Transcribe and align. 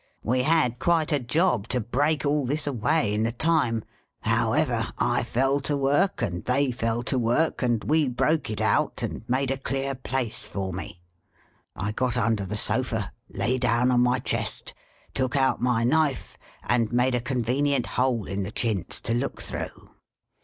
We 0.23 0.41
had 0.41 0.79
quite 0.79 1.11
a 1.11 1.19
job 1.19 1.67
to 1.67 1.79
break 1.79 2.25
all 2.25 2.43
this 2.43 2.65
away 2.65 3.13
in 3.13 3.21
the 3.21 3.31
time; 3.31 3.83
however, 4.21 4.91
I 4.97 5.21
fell 5.21 5.59
to 5.59 5.77
work, 5.77 6.23
and 6.23 6.43
they 6.43 6.71
fell 6.71 7.03
to 7.03 7.19
work, 7.19 7.61
and 7.61 7.83
Ave 7.85 8.07
broke 8.07 8.49
it 8.49 8.61
out, 8.61 9.03
and 9.03 9.21
made 9.29 9.51
a 9.51 9.59
clear 9.59 9.93
place 9.93 10.47
for 10.47 10.73
me. 10.73 11.03
I 11.75 11.91
got 11.91 12.17
under 12.17 12.45
the 12.45 12.57
sofa, 12.57 13.11
lay 13.29 13.59
down 13.59 13.91
on 13.91 14.01
my 14.01 14.17
chest, 14.17 14.73
took 15.13 15.35
out 15.35 15.61
my 15.61 15.83
knife, 15.83 16.35
and 16.63 16.91
made 16.91 17.13
a 17.13 17.21
convenient 17.21 17.85
hole 17.85 18.25
in 18.25 18.41
the 18.41 18.49
chintz 18.49 18.99
to 19.01 19.13
look 19.13 19.39
through. 19.39 19.91